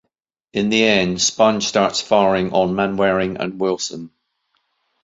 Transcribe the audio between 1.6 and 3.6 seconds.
starts firing on Mainwaring and